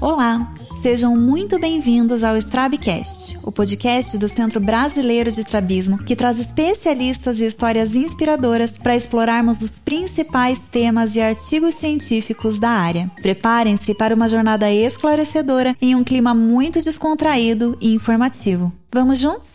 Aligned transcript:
Olá, 0.00 0.52
sejam 0.80 1.16
muito 1.16 1.58
bem-vindos 1.58 2.22
ao 2.22 2.36
Strabcast, 2.36 3.36
o 3.42 3.50
podcast 3.50 4.16
do 4.16 4.28
Centro 4.28 4.60
Brasileiro 4.60 5.32
de 5.32 5.40
Estrabismo, 5.40 5.98
que 5.98 6.14
traz 6.14 6.38
especialistas 6.38 7.40
e 7.40 7.46
histórias 7.46 7.96
inspiradoras 7.96 8.72
para 8.72 8.94
explorarmos 8.94 9.60
os 9.60 9.70
principais 9.70 10.60
temas 10.60 11.16
e 11.16 11.20
artigos 11.20 11.74
científicos 11.74 12.60
da 12.60 12.70
área. 12.70 13.10
Preparem-se 13.22 13.92
para 13.92 14.14
uma 14.14 14.28
jornada 14.28 14.70
esclarecedora 14.70 15.76
em 15.80 15.96
um 15.96 16.04
clima 16.04 16.32
muito 16.32 16.80
descontraído 16.80 17.76
e 17.80 17.92
informativo. 17.92 18.72
Vamos 18.92 19.18
juntos? 19.18 19.54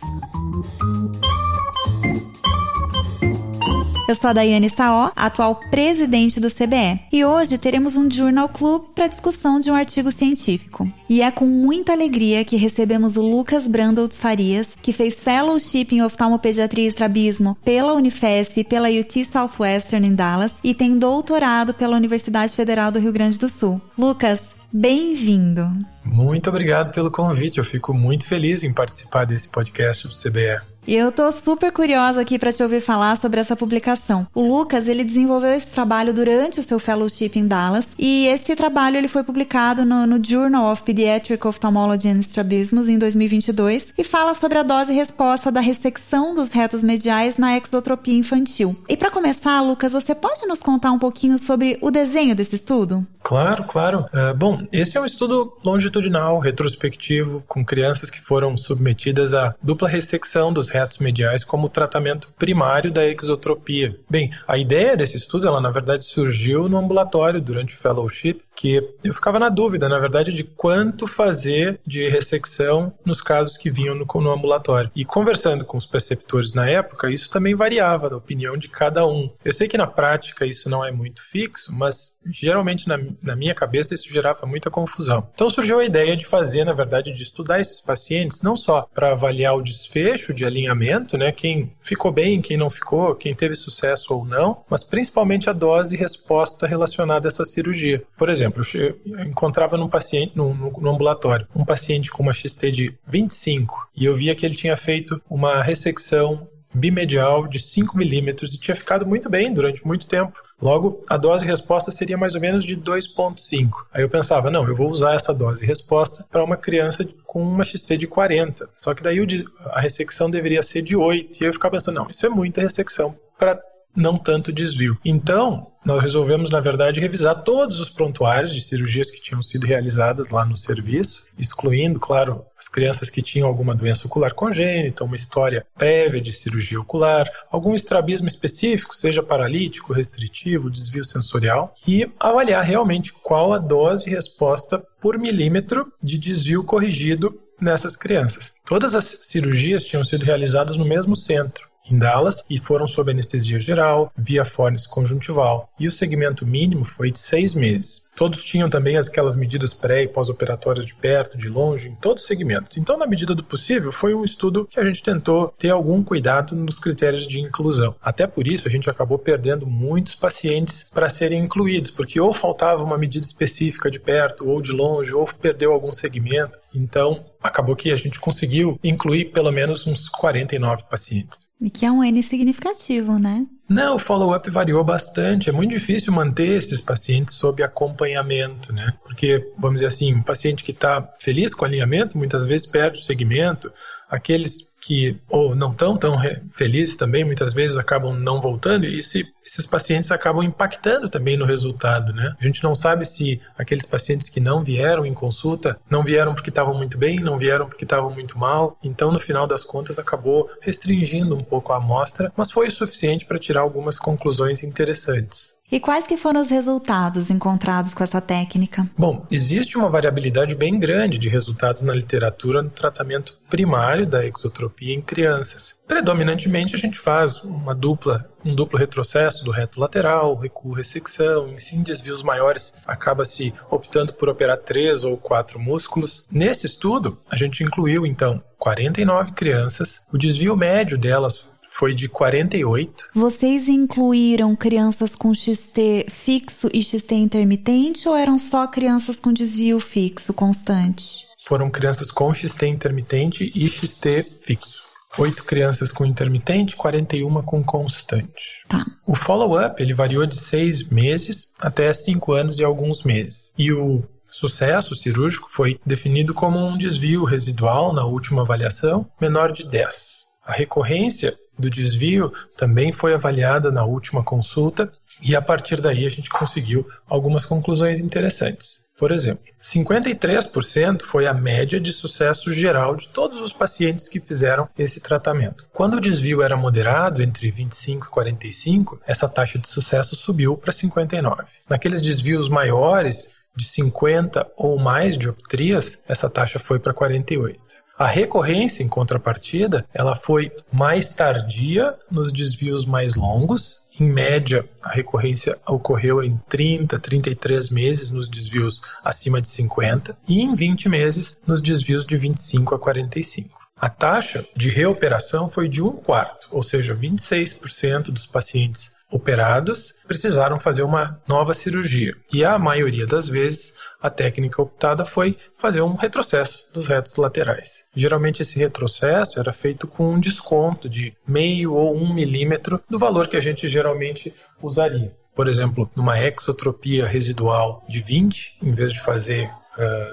Eu 4.08 4.14
sou 4.14 4.30
a 4.30 4.32
Daiane 4.32 4.70
Saó, 4.70 5.12
atual 5.14 5.56
presidente 5.70 6.40
do 6.40 6.48
CBE, 6.48 6.98
e 7.12 7.26
hoje 7.26 7.58
teremos 7.58 7.94
um 7.94 8.10
Journal 8.10 8.48
Club 8.48 8.84
para 8.94 9.06
discussão 9.06 9.60
de 9.60 9.70
um 9.70 9.74
artigo 9.74 10.10
científico. 10.10 10.90
E 11.10 11.20
é 11.20 11.30
com 11.30 11.44
muita 11.44 11.92
alegria 11.92 12.42
que 12.42 12.56
recebemos 12.56 13.18
o 13.18 13.22
Lucas 13.22 13.68
Brandold 13.68 14.16
Farias, 14.16 14.68
que 14.80 14.94
fez 14.94 15.14
Fellowship 15.16 15.88
em 15.92 16.02
Oftalmopediatria 16.02 16.86
e 16.86 16.88
Estrabismo 16.88 17.54
pela 17.62 17.92
Unifesp 17.92 18.58
e 18.58 18.64
pela 18.64 18.88
UT 18.88 19.26
Southwestern 19.26 20.06
em 20.06 20.14
Dallas 20.14 20.52
e 20.64 20.72
tem 20.72 20.98
doutorado 20.98 21.74
pela 21.74 21.94
Universidade 21.94 22.54
Federal 22.54 22.90
do 22.90 22.98
Rio 22.98 23.12
Grande 23.12 23.38
do 23.38 23.50
Sul. 23.50 23.78
Lucas, 23.98 24.40
bem-vindo! 24.72 25.70
Muito 26.02 26.48
obrigado 26.48 26.94
pelo 26.94 27.10
convite, 27.10 27.58
eu 27.58 27.64
fico 27.64 27.92
muito 27.92 28.24
feliz 28.24 28.62
em 28.62 28.72
participar 28.72 29.26
desse 29.26 29.50
podcast 29.50 30.08
do 30.08 30.14
CBE. 30.14 30.77
E 30.88 30.94
eu 30.94 31.12
tô 31.12 31.30
super 31.30 31.70
curiosa 31.70 32.22
aqui 32.22 32.38
para 32.38 32.50
te 32.50 32.62
ouvir 32.62 32.80
falar 32.80 33.18
sobre 33.18 33.38
essa 33.38 33.54
publicação. 33.54 34.26
O 34.34 34.40
Lucas, 34.40 34.88
ele 34.88 35.04
desenvolveu 35.04 35.52
esse 35.52 35.66
trabalho 35.66 36.14
durante 36.14 36.60
o 36.60 36.62
seu 36.62 36.78
fellowship 36.78 37.32
em 37.34 37.46
Dallas, 37.46 37.86
e 37.98 38.26
esse 38.26 38.56
trabalho 38.56 38.96
ele 38.96 39.06
foi 39.06 39.22
publicado 39.22 39.84
no, 39.84 40.06
no 40.06 40.18
Journal 40.24 40.72
of 40.72 40.82
Pediatric 40.82 41.46
Ophthalmology 41.46 42.08
and 42.08 42.20
Strabismus 42.20 42.88
em 42.88 42.96
2022 42.96 43.88
e 43.98 44.02
fala 44.02 44.32
sobre 44.32 44.56
a 44.56 44.62
dose 44.62 44.90
resposta 44.90 45.52
da 45.52 45.60
ressecção 45.60 46.34
dos 46.34 46.48
retos 46.48 46.82
mediais 46.82 47.36
na 47.36 47.54
exotropia 47.58 48.14
infantil. 48.14 48.74
E 48.88 48.96
para 48.96 49.10
começar, 49.10 49.60
Lucas, 49.60 49.92
você 49.92 50.14
pode 50.14 50.46
nos 50.46 50.62
contar 50.62 50.90
um 50.92 50.98
pouquinho 50.98 51.36
sobre 51.36 51.76
o 51.82 51.90
desenho 51.90 52.34
desse 52.34 52.54
estudo? 52.54 53.06
Claro, 53.28 53.64
claro. 53.64 54.06
Uh, 54.06 54.34
bom, 54.34 54.66
esse 54.72 54.96
é 54.96 55.00
um 55.02 55.04
estudo 55.04 55.54
longitudinal, 55.62 56.38
retrospectivo, 56.38 57.44
com 57.46 57.62
crianças 57.62 58.08
que 58.08 58.22
foram 58.22 58.56
submetidas 58.56 59.34
à 59.34 59.54
dupla 59.62 59.86
ressecção 59.86 60.50
dos 60.50 60.70
retos 60.70 60.96
mediais 60.96 61.44
como 61.44 61.68
tratamento 61.68 62.32
primário 62.38 62.90
da 62.90 63.06
exotropia. 63.06 63.94
Bem, 64.08 64.32
a 64.46 64.56
ideia 64.56 64.96
desse 64.96 65.18
estudo, 65.18 65.46
ela 65.46 65.60
na 65.60 65.70
verdade 65.70 66.06
surgiu 66.06 66.70
no 66.70 66.78
ambulatório 66.78 67.38
durante 67.38 67.74
o 67.74 67.76
fellowship, 67.78 68.40
que 68.56 68.82
eu 69.04 69.12
ficava 69.12 69.38
na 69.38 69.50
dúvida, 69.50 69.90
na 69.90 69.98
verdade, 69.98 70.32
de 70.32 70.42
quanto 70.42 71.06
fazer 71.06 71.78
de 71.86 72.08
ressecção 72.08 72.92
nos 73.04 73.20
casos 73.20 73.58
que 73.58 73.70
vinham 73.70 73.94
no, 73.94 74.06
no 74.06 74.32
ambulatório. 74.32 74.90
E 74.96 75.04
conversando 75.04 75.66
com 75.66 75.76
os 75.76 75.86
preceptores 75.86 76.54
na 76.54 76.68
época, 76.68 77.10
isso 77.10 77.30
também 77.30 77.54
variava 77.54 78.08
da 78.08 78.16
opinião 78.16 78.56
de 78.56 78.68
cada 78.68 79.06
um. 79.06 79.30
Eu 79.44 79.52
sei 79.52 79.68
que 79.68 79.76
na 79.76 79.86
prática 79.86 80.44
isso 80.46 80.68
não 80.68 80.84
é 80.84 80.90
muito 80.90 81.22
fixo, 81.22 81.72
mas 81.72 82.18
geralmente 82.32 82.88
na, 82.88 82.98
na 83.22 83.36
minha 83.36 83.54
cabeça 83.54 83.94
isso 83.94 84.12
gerava 84.12 84.46
muita 84.46 84.70
confusão. 84.70 85.28
Então 85.34 85.50
surgiu 85.50 85.80
a 85.80 85.84
ideia 85.84 86.16
de 86.16 86.26
fazer, 86.26 86.64
na 86.64 86.72
verdade, 86.72 87.12
de 87.12 87.22
estudar 87.22 87.60
esses 87.60 87.80
pacientes, 87.80 88.42
não 88.42 88.56
só 88.56 88.88
para 88.94 89.12
avaliar 89.12 89.56
o 89.56 89.62
desfecho 89.62 90.32
de 90.32 90.44
alinhamento, 90.44 91.16
né, 91.16 91.32
quem 91.32 91.72
ficou 91.82 92.12
bem, 92.12 92.40
quem 92.40 92.56
não 92.56 92.70
ficou, 92.70 93.14
quem 93.14 93.34
teve 93.34 93.54
sucesso 93.54 94.14
ou 94.14 94.24
não, 94.24 94.62
mas 94.68 94.84
principalmente 94.84 95.48
a 95.48 95.52
dose 95.52 95.94
e 95.94 95.98
resposta 95.98 96.66
relacionada 96.66 97.26
a 97.26 97.30
essa 97.30 97.44
cirurgia. 97.44 98.02
Por 98.16 98.28
exemplo, 98.28 98.62
eu 98.74 98.98
encontrava 99.26 99.76
num 99.76 99.88
paciente, 99.88 100.32
no, 100.36 100.54
no, 100.54 100.70
no, 100.70 100.90
ambulatório, 100.90 101.46
um 101.54 101.64
paciente 101.64 102.10
com 102.10 102.22
uma 102.22 102.32
XT 102.32 102.70
de 102.70 102.94
25 103.06 103.88
e 103.96 104.04
eu 104.04 104.14
via 104.14 104.34
que 104.34 104.44
ele 104.44 104.54
tinha 104.54 104.76
feito 104.76 105.20
uma 105.28 105.62
ressecção 105.62 106.48
bimedial 106.72 107.46
de 107.46 107.60
5 107.60 107.96
milímetros 107.96 108.52
e 108.52 108.60
tinha 108.60 108.74
ficado 108.74 109.06
muito 109.06 109.28
bem 109.28 109.52
durante 109.52 109.86
muito 109.86 110.06
tempo. 110.06 110.42
Logo, 110.60 111.02
a 111.08 111.16
dose 111.16 111.44
resposta 111.44 111.90
seria 111.90 112.18
mais 112.18 112.34
ou 112.34 112.40
menos 112.40 112.64
de 112.64 112.76
2,5. 112.76 113.70
Aí 113.92 114.02
eu 114.02 114.08
pensava, 114.08 114.50
não, 114.50 114.66
eu 114.66 114.74
vou 114.74 114.90
usar 114.90 115.14
essa 115.14 115.32
dose 115.32 115.64
resposta 115.64 116.26
para 116.30 116.42
uma 116.42 116.56
criança 116.56 117.08
com 117.24 117.40
uma 117.42 117.64
XT 117.64 117.96
de 117.96 118.06
40. 118.06 118.68
Só 118.76 118.92
que 118.92 119.02
daí 119.02 119.18
a 119.66 119.80
ressecção 119.80 120.28
deveria 120.28 120.62
ser 120.62 120.82
de 120.82 120.96
8. 120.96 121.42
E 121.42 121.46
eu 121.46 121.52
ficava 121.52 121.72
pensando, 121.72 121.94
não, 121.94 122.10
isso 122.10 122.26
é 122.26 122.28
muita 122.28 122.60
ressecção 122.60 123.14
para 123.38 123.60
não 123.98 124.16
tanto 124.16 124.52
desvio. 124.52 124.96
Então, 125.04 125.66
nós 125.84 126.02
resolvemos, 126.02 126.50
na 126.50 126.60
verdade, 126.60 127.00
revisar 127.00 127.42
todos 127.42 127.80
os 127.80 127.88
prontuários 127.90 128.54
de 128.54 128.60
cirurgias 128.60 129.10
que 129.10 129.20
tinham 129.20 129.42
sido 129.42 129.66
realizadas 129.66 130.30
lá 130.30 130.44
no 130.44 130.56
serviço, 130.56 131.24
excluindo, 131.38 131.98
claro, 131.98 132.44
as 132.58 132.68
crianças 132.68 133.10
que 133.10 133.22
tinham 133.22 133.48
alguma 133.48 133.74
doença 133.74 134.06
ocular 134.06 134.34
congênita, 134.34 135.04
uma 135.04 135.16
história 135.16 135.66
prévia 135.76 136.20
de 136.20 136.32
cirurgia 136.32 136.80
ocular, 136.80 137.28
algum 137.50 137.74
estrabismo 137.74 138.28
específico, 138.28 138.94
seja 138.94 139.22
paralítico, 139.22 139.92
restritivo, 139.92 140.70
desvio 140.70 141.04
sensorial, 141.04 141.74
e 141.86 142.08
avaliar 142.18 142.64
realmente 142.64 143.12
qual 143.12 143.52
a 143.52 143.58
dose 143.58 144.10
resposta 144.10 144.82
por 145.00 145.18
milímetro 145.18 145.92
de 146.02 146.18
desvio 146.18 146.64
corrigido 146.64 147.40
nessas 147.60 147.96
crianças. 147.96 148.54
Todas 148.66 148.94
as 148.94 149.04
cirurgias 149.04 149.84
tinham 149.84 150.04
sido 150.04 150.24
realizadas 150.24 150.76
no 150.76 150.84
mesmo 150.84 151.16
centro 151.16 151.68
em 151.90 151.98
Dallas 151.98 152.44
e 152.48 152.58
foram 152.58 152.86
sob 152.88 153.10
anestesia 153.10 153.58
geral, 153.60 154.12
via 154.16 154.44
fornes 154.44 154.86
conjuntival, 154.86 155.70
e 155.78 155.86
o 155.86 155.92
segmento 155.92 156.46
mínimo 156.46 156.84
foi 156.84 157.10
de 157.10 157.18
seis 157.18 157.54
meses. 157.54 158.07
Todos 158.18 158.44
tinham 158.44 158.68
também 158.68 158.96
aquelas 158.96 159.36
medidas 159.36 159.72
pré 159.72 160.02
e 160.02 160.08
pós-operatórias 160.08 160.84
de 160.84 160.92
perto, 160.92 161.38
de 161.38 161.48
longe, 161.48 161.88
em 161.88 161.94
todos 161.94 162.24
os 162.24 162.26
segmentos. 162.26 162.76
Então, 162.76 162.98
na 162.98 163.06
medida 163.06 163.32
do 163.32 163.44
possível, 163.44 163.92
foi 163.92 164.12
um 164.12 164.24
estudo 164.24 164.66
que 164.66 164.80
a 164.80 164.84
gente 164.84 165.04
tentou 165.04 165.54
ter 165.56 165.70
algum 165.70 166.02
cuidado 166.02 166.56
nos 166.56 166.80
critérios 166.80 167.28
de 167.28 167.38
inclusão. 167.38 167.94
Até 168.02 168.26
por 168.26 168.48
isso, 168.48 168.66
a 168.66 168.70
gente 168.72 168.90
acabou 168.90 169.20
perdendo 169.20 169.68
muitos 169.68 170.16
pacientes 170.16 170.84
para 170.92 171.08
serem 171.08 171.44
incluídos, 171.44 171.92
porque 171.92 172.20
ou 172.20 172.34
faltava 172.34 172.82
uma 172.82 172.98
medida 172.98 173.24
específica 173.24 173.88
de 173.88 174.00
perto 174.00 174.48
ou 174.48 174.60
de 174.60 174.72
longe, 174.72 175.14
ou 175.14 175.24
perdeu 175.40 175.72
algum 175.72 175.92
segmento. 175.92 176.58
Então, 176.74 177.24
acabou 177.40 177.76
que 177.76 177.92
a 177.92 177.96
gente 177.96 178.18
conseguiu 178.18 178.80
incluir 178.82 179.26
pelo 179.26 179.52
menos 179.52 179.86
uns 179.86 180.08
49 180.08 180.82
pacientes. 180.90 181.46
E 181.60 181.70
que 181.70 181.86
é 181.86 181.92
um 181.92 182.02
N 182.02 182.20
significativo, 182.20 183.16
né? 183.16 183.46
Não, 183.68 183.96
o 183.96 183.98
follow-up 183.98 184.48
variou 184.48 184.82
bastante. 184.82 185.50
É 185.50 185.52
muito 185.52 185.72
difícil 185.72 186.10
manter 186.10 186.56
esses 186.56 186.80
pacientes 186.80 187.34
sob 187.34 187.62
acompanhamento, 187.62 188.72
né? 188.72 188.94
Porque, 189.04 189.52
vamos 189.58 189.76
dizer 189.76 189.88
assim, 189.88 190.14
um 190.14 190.22
paciente 190.22 190.64
que 190.64 190.72
está 190.72 191.06
feliz 191.18 191.52
com 191.52 191.64
o 191.64 191.68
alinhamento 191.68 192.16
muitas 192.16 192.46
vezes 192.46 192.66
perde 192.66 192.98
o 192.98 193.02
segmento. 193.02 193.70
Aqueles 194.08 194.67
que 194.80 195.16
ou 195.28 195.54
não 195.54 195.72
estão 195.72 195.96
tão 195.96 196.16
felizes 196.50 196.96
também, 196.96 197.24
muitas 197.24 197.52
vezes 197.52 197.76
acabam 197.76 198.18
não 198.18 198.40
voltando 198.40 198.86
e 198.86 199.00
esse, 199.00 199.26
esses 199.44 199.66
pacientes 199.66 200.10
acabam 200.10 200.42
impactando 200.42 201.08
também 201.08 201.36
no 201.36 201.44
resultado, 201.44 202.12
né? 202.12 202.34
A 202.40 202.44
gente 202.44 202.62
não 202.62 202.74
sabe 202.74 203.04
se 203.04 203.40
aqueles 203.56 203.84
pacientes 203.84 204.28
que 204.28 204.40
não 204.40 204.62
vieram 204.62 205.04
em 205.04 205.14
consulta 205.14 205.78
não 205.90 206.02
vieram 206.02 206.34
porque 206.34 206.50
estavam 206.50 206.74
muito 206.74 206.96
bem, 206.96 207.20
não 207.20 207.38
vieram 207.38 207.66
porque 207.66 207.84
estavam 207.84 208.10
muito 208.10 208.38
mal, 208.38 208.78
então 208.82 209.10
no 209.10 209.18
final 209.18 209.46
das 209.46 209.64
contas 209.64 209.98
acabou 209.98 210.48
restringindo 210.60 211.36
um 211.36 211.42
pouco 211.42 211.72
a 211.72 211.76
amostra, 211.76 212.32
mas 212.36 212.50
foi 212.50 212.68
o 212.68 212.72
suficiente 212.72 213.24
para 213.24 213.38
tirar 213.38 213.60
algumas 213.60 213.98
conclusões 213.98 214.62
interessantes. 214.62 215.57
E 215.70 215.78
quais 215.78 216.06
que 216.06 216.16
foram 216.16 216.40
os 216.40 216.48
resultados 216.48 217.30
encontrados 217.30 217.92
com 217.92 218.02
essa 218.02 218.22
técnica? 218.22 218.88
Bom, 218.96 219.26
existe 219.30 219.76
uma 219.76 219.90
variabilidade 219.90 220.54
bem 220.54 220.78
grande 220.78 221.18
de 221.18 221.28
resultados 221.28 221.82
na 221.82 221.94
literatura 221.94 222.62
no 222.62 222.70
tratamento 222.70 223.36
primário 223.50 224.06
da 224.06 224.24
exotropia 224.24 224.94
em 224.94 225.02
crianças. 225.02 225.78
Predominantemente 225.86 226.74
a 226.74 226.78
gente 226.78 226.98
faz 226.98 227.42
uma 227.44 227.74
dupla, 227.74 228.30
um 228.42 228.54
duplo 228.54 228.78
retrocesso 228.78 229.44
do 229.44 229.50
reto 229.50 229.78
lateral, 229.78 230.34
recuo, 230.36 230.72
ressecção, 230.72 231.54
em 231.72 231.82
desvios 231.82 232.22
maiores 232.22 232.82
acaba-se 232.86 233.52
optando 233.70 234.14
por 234.14 234.30
operar 234.30 234.56
três 234.56 235.04
ou 235.04 235.18
quatro 235.18 235.60
músculos. 235.60 236.24
Nesse 236.30 236.66
estudo, 236.66 237.18
a 237.30 237.36
gente 237.36 237.62
incluiu 237.62 238.06
então 238.06 238.42
49 238.56 239.32
crianças, 239.32 240.00
o 240.10 240.16
desvio 240.16 240.56
médio 240.56 240.96
delas 240.96 241.50
foi 241.78 241.94
de 241.94 242.08
48. 242.08 243.04
Vocês 243.14 243.68
incluíram 243.68 244.56
crianças 244.56 245.14
com 245.14 245.32
XT 245.32 246.06
fixo 246.10 246.68
e 246.72 246.82
XT 246.82 247.14
intermitente 247.14 248.08
ou 248.08 248.16
eram 248.16 248.36
só 248.36 248.66
crianças 248.66 249.20
com 249.20 249.32
desvio 249.32 249.78
fixo 249.78 250.34
constante? 250.34 251.24
Foram 251.46 251.70
crianças 251.70 252.10
com 252.10 252.34
XT 252.34 252.66
intermitente 252.66 253.52
e 253.54 253.68
XT 253.68 254.24
fixo. 254.40 254.88
Oito 255.16 255.44
crianças 255.44 255.90
com 255.90 256.04
intermitente, 256.04 256.76
41 256.76 257.42
com 257.42 257.62
constante. 257.64 258.62
Tá. 258.68 258.84
O 259.06 259.14
follow-up 259.14 259.80
ele 259.82 259.94
variou 259.94 260.26
de 260.26 260.38
seis 260.38 260.88
meses 260.90 261.54
até 261.60 261.94
cinco 261.94 262.32
anos 262.32 262.58
e 262.58 262.64
alguns 262.64 263.02
meses. 263.04 263.52
E 263.56 263.72
o 263.72 264.02
sucesso 264.26 264.94
cirúrgico 264.94 265.48
foi 265.48 265.80
definido 265.86 266.34
como 266.34 266.58
um 266.58 266.76
desvio 266.76 267.24
residual 267.24 267.92
na 267.92 268.04
última 268.04 268.42
avaliação 268.42 269.10
menor 269.20 269.52
de 269.52 269.66
10. 269.66 270.27
A 270.48 270.52
recorrência 270.54 271.34
do 271.58 271.68
desvio 271.68 272.32
também 272.56 272.90
foi 272.90 273.12
avaliada 273.12 273.70
na 273.70 273.84
última 273.84 274.24
consulta 274.24 274.90
e 275.20 275.36
a 275.36 275.42
partir 275.42 275.78
daí 275.78 276.06
a 276.06 276.08
gente 276.08 276.30
conseguiu 276.30 276.88
algumas 277.06 277.44
conclusões 277.44 278.00
interessantes. 278.00 278.88
Por 278.96 279.12
exemplo, 279.12 279.44
53% 279.62 281.02
foi 281.02 281.26
a 281.26 281.34
média 281.34 281.78
de 281.78 281.92
sucesso 281.92 282.50
geral 282.50 282.96
de 282.96 283.10
todos 283.10 283.42
os 283.42 283.52
pacientes 283.52 284.08
que 284.08 284.20
fizeram 284.20 284.66
esse 284.78 285.00
tratamento. 285.00 285.66
Quando 285.70 285.98
o 285.98 286.00
desvio 286.00 286.40
era 286.40 286.56
moderado, 286.56 287.22
entre 287.22 287.50
25 287.50 288.06
e 288.06 288.08
45, 288.08 289.02
essa 289.06 289.28
taxa 289.28 289.58
de 289.58 289.68
sucesso 289.68 290.16
subiu 290.16 290.56
para 290.56 290.72
59. 290.72 291.44
Naqueles 291.68 292.00
desvios 292.00 292.48
maiores, 292.48 293.34
de 293.54 293.66
50 293.66 294.50
ou 294.56 294.78
mais 294.78 295.18
dioptrias, 295.18 296.02
essa 296.08 296.30
taxa 296.30 296.58
foi 296.58 296.78
para 296.78 296.94
48. 296.94 297.60
A 297.98 298.06
recorrência, 298.06 298.82
em 298.82 298.88
contrapartida, 298.88 299.84
ela 299.92 300.14
foi 300.14 300.52
mais 300.72 301.14
tardia 301.14 301.94
nos 302.10 302.32
desvios 302.32 302.84
mais 302.84 303.16
longos 303.16 303.88
em 304.00 304.08
média, 304.08 304.64
a 304.84 304.90
recorrência 304.90 305.58
ocorreu 305.66 306.22
em 306.22 306.40
30, 306.48 307.00
33 307.00 307.68
meses 307.68 308.12
nos 308.12 308.28
desvios 308.28 308.80
acima 309.04 309.40
de 309.40 309.48
50 309.48 310.16
e 310.28 310.40
em 310.40 310.54
20 310.54 310.88
meses 310.88 311.36
nos 311.44 311.60
desvios 311.60 312.06
de 312.06 312.16
25 312.16 312.76
a 312.76 312.78
45. 312.78 313.58
A 313.76 313.88
taxa 313.88 314.44
de 314.54 314.68
reoperação 314.70 315.50
foi 315.50 315.68
de 315.68 315.82
um 315.82 315.90
quarto, 315.90 316.48
ou 316.52 316.62
seja, 316.62 316.94
26% 316.94 318.10
dos 318.10 318.26
pacientes 318.26 318.92
operados 319.10 319.94
precisaram 320.06 320.58
fazer 320.58 320.82
uma 320.82 321.20
nova 321.26 321.54
cirurgia. 321.54 322.14
E 322.32 322.44
a 322.44 322.58
maioria 322.58 323.06
das 323.06 323.28
vezes 323.28 323.72
a 324.00 324.08
técnica 324.08 324.62
optada 324.62 325.04
foi 325.04 325.36
fazer 325.56 325.82
um 325.82 325.94
retrocesso 325.94 326.72
dos 326.72 326.86
retos 326.86 327.16
laterais. 327.16 327.88
Geralmente 327.94 328.42
esse 328.42 328.58
retrocesso 328.58 329.40
era 329.40 329.52
feito 329.52 329.86
com 329.86 330.14
um 330.14 330.20
desconto 330.20 330.88
de 330.88 331.16
meio 331.26 331.74
ou 331.74 331.96
um 331.96 332.14
milímetro 332.14 332.82
do 332.88 332.98
valor 332.98 333.28
que 333.28 333.36
a 333.36 333.40
gente 333.40 333.68
geralmente 333.68 334.34
usaria. 334.62 335.12
Por 335.34 335.48
exemplo, 335.48 335.88
numa 335.94 336.20
exotropia 336.20 337.06
residual 337.06 337.84
de 337.88 338.02
20, 338.02 338.58
em 338.62 338.72
vez 338.72 338.92
de 338.92 339.00
fazer 339.00 339.50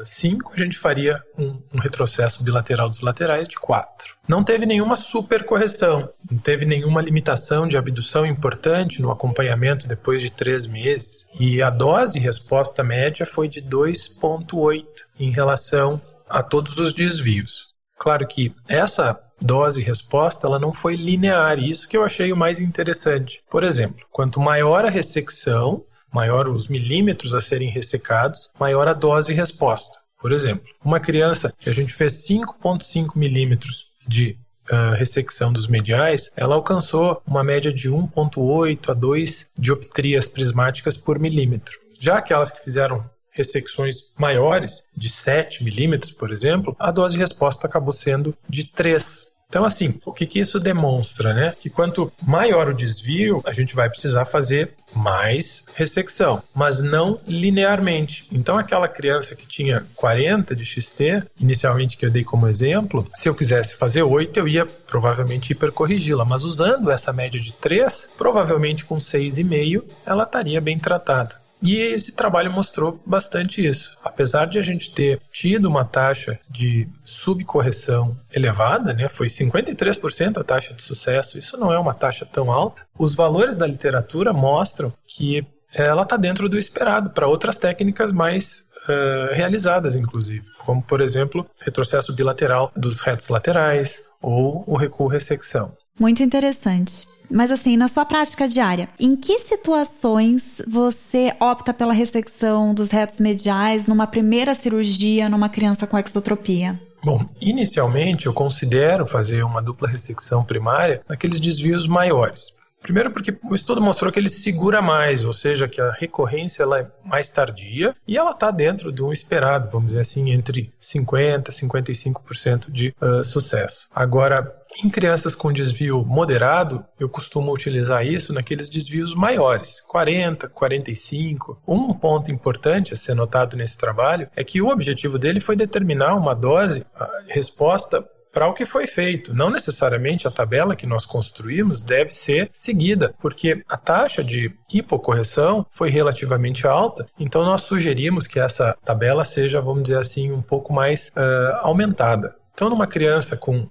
5, 0.05 0.49
uh, 0.49 0.53
a 0.53 0.57
gente 0.57 0.77
faria 0.77 1.21
um, 1.37 1.61
um, 1.73 1.79
retrocesso 1.79 2.43
bilateral 2.43 2.89
dos 2.89 3.01
laterais 3.01 3.47
de 3.47 3.55
4. 3.55 4.15
Não 4.27 4.43
teve 4.43 4.65
nenhuma 4.65 4.95
supercorreção, 4.95 6.09
não 6.29 6.37
teve 6.37 6.65
nenhuma 6.65 7.01
limitação 7.01 7.67
de 7.67 7.77
abdução 7.77 8.25
importante 8.25 9.01
no 9.01 9.11
acompanhamento 9.11 9.87
depois 9.87 10.21
de 10.21 10.31
3 10.31 10.67
meses, 10.67 11.27
e 11.39 11.61
a 11.61 11.69
dose 11.69 12.19
resposta 12.19 12.83
média 12.83 13.25
foi 13.25 13.47
de 13.47 13.61
2,8 13.61 14.85
em 15.19 15.31
relação 15.31 16.01
a 16.29 16.43
todos 16.43 16.77
os 16.77 16.93
desvios. 16.93 17.73
Claro 17.97 18.27
que 18.27 18.53
essa 18.67 19.19
dose 19.41 19.81
resposta 19.81 20.47
ela 20.47 20.59
não 20.59 20.73
foi 20.73 20.95
linear, 20.95 21.59
e 21.59 21.69
isso 21.69 21.87
que 21.87 21.97
eu 21.97 22.03
achei 22.03 22.31
o 22.31 22.37
mais 22.37 22.59
interessante. 22.59 23.41
Por 23.49 23.63
exemplo, 23.63 24.05
quanto 24.11 24.39
maior 24.39 24.85
a 24.85 24.89
ressecção, 24.89 25.83
maior 26.15 26.47
os 26.47 26.69
milímetros 26.69 27.33
a 27.33 27.41
serem 27.41 27.69
ressecados, 27.69 28.49
maior 28.57 28.87
a 28.87 28.93
dose 28.93 29.33
resposta. 29.33 29.97
Por 30.17 30.31
exemplo, 30.31 30.65
uma 30.83 30.97
criança 30.97 31.53
que 31.59 31.69
a 31.69 31.73
gente 31.73 31.93
fez 31.93 32.25
5,5 32.25 33.17
milímetros 33.17 33.91
de 34.07 34.37
uh, 34.71 34.95
ressecção 34.95 35.51
dos 35.51 35.67
mediais, 35.67 36.31
ela 36.33 36.55
alcançou 36.55 37.21
uma 37.27 37.43
média 37.43 37.71
de 37.71 37.91
1,8 37.91 38.89
a 38.89 38.93
2 38.93 39.47
dioptrias 39.59 40.25
prismáticas 40.25 40.95
por 40.95 41.19
milímetro. 41.19 41.77
Já 41.99 42.17
aquelas 42.17 42.49
que 42.49 42.63
fizeram 42.63 43.03
ressecções 43.31 44.15
maiores, 44.17 44.87
de 44.95 45.09
7 45.09 45.65
milímetros, 45.65 46.13
por 46.13 46.31
exemplo, 46.31 46.73
a 46.79 46.91
dose 46.91 47.17
resposta 47.17 47.67
acabou 47.67 47.91
sendo 47.91 48.33
de 48.47 48.71
3 48.71 49.34
então, 49.47 49.63
assim, 49.63 49.99
o 50.05 50.11
que, 50.11 50.25
que 50.25 50.39
isso 50.39 50.59
demonstra, 50.59 51.33
né? 51.33 51.53
Que 51.59 51.69
quanto 51.69 52.11
maior 52.25 52.69
o 52.69 52.73
desvio, 52.73 53.41
a 53.45 53.53
gente 53.53 53.75
vai 53.75 53.89
precisar 53.89 54.25
fazer 54.25 54.73
mais 54.93 55.65
ressecção, 55.75 56.41
mas 56.53 56.81
não 56.81 57.19
linearmente. 57.27 58.27
Então, 58.31 58.57
aquela 58.57 58.87
criança 58.87 59.35
que 59.35 59.45
tinha 59.45 59.85
40 59.95 60.55
de 60.55 60.65
XT, 60.65 61.23
inicialmente 61.39 61.97
que 61.97 62.05
eu 62.05 62.11
dei 62.11 62.23
como 62.23 62.47
exemplo, 62.47 63.09
se 63.13 63.27
eu 63.27 63.35
quisesse 63.35 63.75
fazer 63.75 64.03
8, 64.03 64.37
eu 64.39 64.47
ia 64.47 64.65
provavelmente 64.65 65.51
hipercorrigi-la, 65.51 66.25
mas 66.25 66.43
usando 66.43 66.91
essa 66.91 67.13
média 67.13 67.39
de 67.39 67.53
3, 67.53 68.09
provavelmente 68.17 68.85
com 68.85 68.97
6,5, 68.97 69.83
ela 70.05 70.23
estaria 70.23 70.61
bem 70.61 70.79
tratada. 70.79 71.44
E 71.61 71.77
esse 71.77 72.15
trabalho 72.15 72.51
mostrou 72.51 73.01
bastante 73.05 73.65
isso. 73.65 73.97
Apesar 74.03 74.45
de 74.45 74.59
a 74.59 74.61
gente 74.61 74.93
ter 74.93 75.19
tido 75.31 75.65
uma 75.65 75.85
taxa 75.85 76.39
de 76.49 76.87
subcorreção 77.03 78.17
elevada, 78.31 78.93
né, 78.93 79.09
foi 79.09 79.27
53% 79.27 80.37
a 80.37 80.43
taxa 80.43 80.73
de 80.73 80.83
sucesso, 80.83 81.37
isso 81.37 81.57
não 81.57 81.71
é 81.71 81.79
uma 81.79 81.93
taxa 81.93 82.25
tão 82.25 82.51
alta, 82.51 82.83
os 82.97 83.15
valores 83.15 83.55
da 83.55 83.65
literatura 83.65 84.33
mostram 84.33 84.93
que 85.07 85.45
ela 85.73 86.03
está 86.03 86.15
dentro 86.15 86.47
do 86.47 86.57
esperado 86.57 87.09
para 87.09 87.27
outras 87.27 87.57
técnicas 87.57 88.13
mais 88.13 88.69
uh, 88.87 89.33
realizadas, 89.33 89.95
inclusive, 89.95 90.45
como, 90.59 90.81
por 90.81 91.01
exemplo, 91.01 91.45
retrocesso 91.61 92.13
bilateral 92.13 92.71
dos 92.75 93.01
retos 93.01 93.27
laterais 93.27 94.05
ou 94.21 94.63
o 94.65 94.77
recuo-ressecção. 94.77 95.73
Muito 95.99 96.21
interessante. 96.21 97.07
Mas 97.31 97.51
assim, 97.51 97.77
na 97.77 97.87
sua 97.87 98.05
prática 98.05 98.47
diária, 98.47 98.89
em 98.99 99.15
que 99.15 99.39
situações 99.39 100.61
você 100.67 101.33
opta 101.39 101.73
pela 101.73 101.93
ressecção 101.93 102.73
dos 102.73 102.89
retos 102.89 103.19
mediais 103.19 103.87
numa 103.87 104.05
primeira 104.05 104.53
cirurgia 104.53 105.29
numa 105.29 105.49
criança 105.49 105.87
com 105.87 105.97
exotropia? 105.97 106.79
Bom, 107.03 107.23
inicialmente 107.39 108.25
eu 108.25 108.33
considero 108.33 109.05
fazer 109.05 109.43
uma 109.43 109.61
dupla 109.61 109.87
ressecção 109.87 110.43
primária 110.43 111.01
naqueles 111.07 111.39
desvios 111.39 111.87
maiores. 111.87 112.55
Primeiro 112.85 113.09
porque 113.09 113.35
o 113.43 113.55
estudo 113.55 113.81
mostrou 113.81 114.11
que 114.11 114.19
ele 114.19 114.29
segura 114.29 114.79
mais, 114.79 115.25
ou 115.25 115.33
seja, 115.33 115.67
que 115.67 115.81
a 115.81 115.89
recorrência 115.89 116.61
ela 116.61 116.81
é 116.81 116.87
mais 117.03 117.27
tardia 117.29 117.95
e 118.07 118.15
ela 118.15 118.29
está 118.29 118.51
dentro 118.51 118.91
do 118.91 119.11
esperado, 119.11 119.71
vamos 119.71 119.87
dizer 119.87 120.01
assim, 120.01 120.29
entre 120.29 120.71
50% 120.79 121.49
e 121.49 121.67
55% 121.67 122.71
de 122.71 122.93
uh, 123.01 123.23
sucesso. 123.23 123.87
Agora, 123.89 124.55
em 124.83 124.87
crianças 124.87 125.33
com 125.33 125.51
desvio 125.51 126.05
moderado, 126.05 126.85
eu 126.99 127.09
costumo 127.09 127.51
utilizar 127.51 128.05
isso 128.05 128.31
naqueles 128.31 128.69
desvios 128.69 129.15
maiores, 129.15 129.81
40, 129.87 130.47
45. 130.49 131.59
Um 131.67 131.91
ponto 131.91 132.31
importante 132.31 132.93
a 132.93 132.95
ser 132.95 133.15
notado 133.15 133.57
nesse 133.57 133.79
trabalho 133.79 134.29
é 134.35 134.43
que 134.43 134.61
o 134.61 134.69
objetivo 134.69 135.17
dele 135.17 135.39
foi 135.39 135.55
determinar 135.55 136.13
uma 136.13 136.35
dose, 136.35 136.85
resposta 137.27 138.07
para 138.35 138.49
o 138.49 138.53
que 138.53 138.65
foi 138.65 138.85
feito. 138.85 139.33
Não 139.33 139.49
necessariamente 139.49 140.27
a 140.27 140.31
tabela 140.31 140.75
que 140.75 140.85
nós 140.85 141.05
construímos 141.05 141.81
deve 141.81 142.13
ser 142.13 142.49
seguida, 142.53 143.15
porque 143.21 143.63
a 143.69 143.77
taxa 143.77 144.21
de 144.21 144.53
hipocorreção 144.69 145.65
foi 145.71 145.89
relativamente 145.89 146.67
alta, 146.67 147.07
então 147.17 147.45
nós 147.45 147.61
sugerimos 147.61 148.27
que 148.27 148.37
essa 148.37 148.77
tabela 148.83 149.23
seja, 149.23 149.61
vamos 149.61 149.83
dizer 149.83 149.99
assim, 149.99 150.33
um 150.33 150.41
pouco 150.41 150.73
mais 150.73 151.07
uh, 151.15 151.55
aumentada. 151.61 152.35
Então, 152.53 152.69
numa 152.69 152.87
criança 152.87 153.37
com 153.37 153.69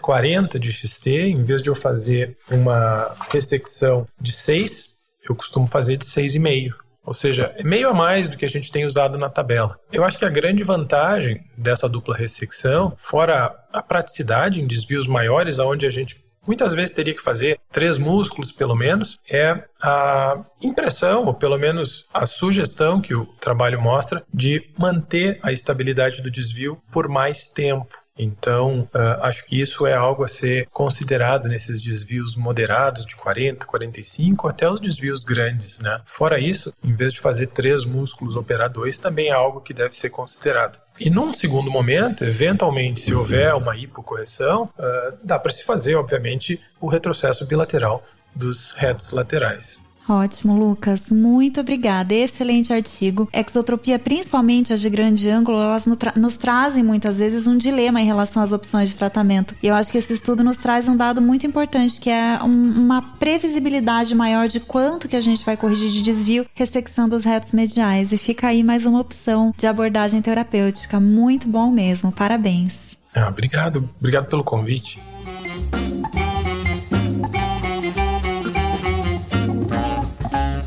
40 0.00 0.58
de 0.58 0.72
XT, 0.72 1.10
em 1.10 1.42
vez 1.42 1.60
de 1.60 1.68
eu 1.68 1.74
fazer 1.74 2.36
uma 2.50 3.12
ressecção 3.30 4.06
de 4.20 4.32
6, 4.32 5.08
eu 5.28 5.34
costumo 5.34 5.66
fazer 5.66 5.96
de 5.96 6.06
6,5. 6.06 6.85
Ou 7.06 7.14
seja, 7.14 7.54
é 7.56 7.62
meio 7.62 7.88
a 7.88 7.94
mais 7.94 8.28
do 8.28 8.36
que 8.36 8.44
a 8.44 8.48
gente 8.48 8.72
tem 8.72 8.84
usado 8.84 9.16
na 9.16 9.30
tabela. 9.30 9.78
Eu 9.92 10.04
acho 10.04 10.18
que 10.18 10.24
a 10.24 10.30
grande 10.30 10.64
vantagem 10.64 11.44
dessa 11.56 11.88
dupla 11.88 12.16
ressecção, 12.16 12.92
fora 12.98 13.54
a 13.72 13.80
praticidade 13.80 14.60
em 14.60 14.66
desvios 14.66 15.06
maiores, 15.06 15.60
aonde 15.60 15.86
a 15.86 15.90
gente 15.90 16.26
muitas 16.46 16.72
vezes 16.72 16.94
teria 16.94 17.14
que 17.14 17.22
fazer 17.22 17.58
três 17.72 17.98
músculos 17.98 18.52
pelo 18.52 18.74
menos, 18.74 19.18
é 19.28 19.64
a 19.82 20.40
impressão, 20.62 21.26
ou 21.26 21.34
pelo 21.34 21.58
menos 21.58 22.06
a 22.14 22.24
sugestão 22.24 23.00
que 23.00 23.14
o 23.14 23.26
trabalho 23.40 23.80
mostra, 23.80 24.22
de 24.32 24.70
manter 24.78 25.38
a 25.42 25.52
estabilidade 25.52 26.22
do 26.22 26.30
desvio 26.30 26.80
por 26.90 27.08
mais 27.08 27.46
tempo. 27.46 27.98
Então, 28.18 28.88
uh, 28.94 29.22
acho 29.22 29.44
que 29.44 29.60
isso 29.60 29.86
é 29.86 29.94
algo 29.94 30.24
a 30.24 30.28
ser 30.28 30.68
considerado 30.70 31.48
nesses 31.48 31.80
desvios 31.80 32.34
moderados 32.34 33.04
de 33.04 33.14
40, 33.14 33.66
45 33.66 34.48
até 34.48 34.68
os 34.68 34.80
desvios 34.80 35.22
grandes, 35.22 35.80
né? 35.80 36.00
Fora 36.06 36.38
isso, 36.38 36.72
em 36.82 36.94
vez 36.94 37.12
de 37.12 37.20
fazer 37.20 37.48
três 37.48 37.84
músculos 37.84 38.36
operadores, 38.36 38.98
também 38.98 39.28
é 39.28 39.32
algo 39.32 39.60
que 39.60 39.74
deve 39.74 39.94
ser 39.94 40.10
considerado. 40.10 40.80
E 40.98 41.10
num 41.10 41.32
segundo 41.34 41.70
momento, 41.70 42.24
eventualmente, 42.24 43.02
se 43.02 43.14
houver 43.14 43.54
uma 43.54 43.76
hipocorreção, 43.76 44.70
uh, 44.78 45.16
dá 45.22 45.38
para 45.38 45.52
se 45.52 45.64
fazer, 45.64 45.94
obviamente, 45.96 46.60
o 46.80 46.88
retrocesso 46.88 47.46
bilateral 47.46 48.02
dos 48.34 48.72
retos 48.72 49.10
laterais. 49.10 49.85
Ótimo, 50.08 50.56
Lucas. 50.56 51.10
Muito 51.10 51.60
obrigada. 51.60 52.14
Excelente 52.14 52.72
artigo. 52.72 53.28
Exotropia, 53.32 53.98
principalmente 53.98 54.72
as 54.72 54.80
de 54.80 54.88
grande 54.88 55.28
ângulo, 55.28 55.60
elas 55.60 55.86
nos 56.16 56.36
trazem 56.36 56.82
muitas 56.82 57.16
vezes 57.16 57.46
um 57.46 57.56
dilema 57.56 58.00
em 58.00 58.06
relação 58.06 58.42
às 58.42 58.52
opções 58.52 58.90
de 58.90 58.96
tratamento. 58.96 59.54
E 59.62 59.66
eu 59.66 59.74
acho 59.74 59.90
que 59.90 59.98
esse 59.98 60.12
estudo 60.12 60.44
nos 60.44 60.56
traz 60.56 60.88
um 60.88 60.96
dado 60.96 61.20
muito 61.20 61.46
importante, 61.46 62.00
que 62.00 62.10
é 62.10 62.38
um, 62.42 62.46
uma 62.48 63.02
previsibilidade 63.02 64.14
maior 64.14 64.48
de 64.48 64.60
quanto 64.60 65.08
que 65.08 65.16
a 65.16 65.20
gente 65.20 65.44
vai 65.44 65.56
corrigir 65.56 65.90
de 65.90 66.02
desvio 66.02 66.46
ressecção 66.54 67.08
os 67.16 67.24
retos 67.24 67.52
mediais. 67.52 68.12
E 68.12 68.18
fica 68.18 68.48
aí 68.48 68.62
mais 68.62 68.86
uma 68.86 69.00
opção 69.00 69.52
de 69.56 69.66
abordagem 69.66 70.20
terapêutica. 70.22 71.00
Muito 71.00 71.48
bom 71.48 71.70
mesmo. 71.70 72.12
Parabéns. 72.12 72.96
Ah, 73.14 73.28
obrigado. 73.28 73.88
Obrigado 73.98 74.26
pelo 74.26 74.44
convite. 74.44 74.98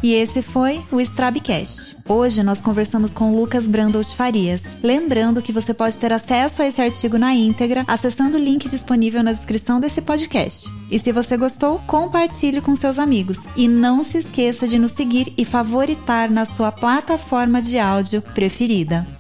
E 0.09 0.13
esse 0.13 0.41
foi 0.41 0.81
o 0.91 0.99
Strabcast. 0.99 1.97
Hoje 2.07 2.41
nós 2.41 2.59
conversamos 2.59 3.13
com 3.13 3.35
Lucas 3.35 3.67
Brandolt 3.67 4.11
Farias. 4.15 4.59
Lembrando 4.81 5.39
que 5.39 5.53
você 5.53 5.71
pode 5.71 5.97
ter 5.97 6.11
acesso 6.11 6.63
a 6.63 6.67
esse 6.67 6.81
artigo 6.81 7.19
na 7.19 7.31
íntegra 7.31 7.83
acessando 7.87 8.35
o 8.35 8.39
link 8.39 8.67
disponível 8.67 9.21
na 9.21 9.33
descrição 9.33 9.79
desse 9.79 10.01
podcast. 10.01 10.67
E 10.89 10.97
se 10.97 11.11
você 11.11 11.37
gostou, 11.37 11.77
compartilhe 11.85 12.59
com 12.59 12.75
seus 12.75 12.97
amigos. 12.97 13.37
E 13.55 13.67
não 13.67 14.03
se 14.03 14.17
esqueça 14.17 14.67
de 14.67 14.79
nos 14.79 14.93
seguir 14.93 15.31
e 15.37 15.45
favoritar 15.45 16.27
na 16.31 16.43
sua 16.43 16.71
plataforma 16.71 17.61
de 17.61 17.77
áudio 17.77 18.23
preferida. 18.33 19.18